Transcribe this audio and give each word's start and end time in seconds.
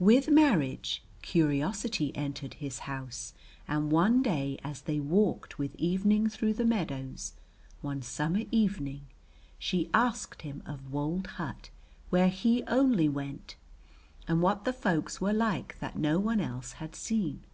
With 0.00 0.28
marriage 0.28 1.04
curiosity 1.22 2.10
entered 2.16 2.54
his 2.54 2.80
house, 2.90 3.34
and 3.68 3.92
one 3.92 4.20
day 4.20 4.58
as 4.64 4.80
they 4.82 4.98
walked 4.98 5.60
with 5.60 5.76
evening 5.76 6.28
through 6.28 6.54
the 6.54 6.64
meadows, 6.64 7.34
one 7.82 8.02
summer 8.02 8.40
evening, 8.50 9.06
she 9.60 9.88
asked 9.94 10.42
him 10.42 10.60
of 10.66 10.90
wold 10.90 11.28
hut 11.38 11.70
where 12.10 12.30
he 12.30 12.64
only 12.64 13.08
went, 13.08 13.54
and 14.26 14.42
what 14.42 14.64
the 14.64 14.72
folks 14.72 15.20
were 15.20 15.32
like 15.32 15.78
that 15.78 15.96
no 15.96 16.18
one 16.18 16.40
else 16.40 16.72
had 16.82 16.96
seen. 16.96 17.44